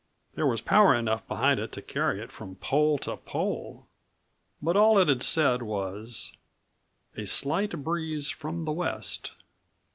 There 0.33 0.47
was 0.47 0.61
power 0.61 0.95
enough 0.95 1.27
behind 1.27 1.59
it 1.59 1.71
to 1.73 1.81
carry 1.83 2.23
it 2.23 2.31
from 2.31 2.55
pole 2.55 2.97
to 2.97 3.17
pole, 3.17 3.85
but 4.59 4.75
all 4.75 4.97
it 4.97 5.07
had 5.07 5.21
said 5.21 5.61
was: 5.61 6.33
"A 7.15 7.27
slight 7.27 7.83
breeze 7.83 8.31
from 8.31 8.65
the 8.65 8.71
west." 8.71 9.33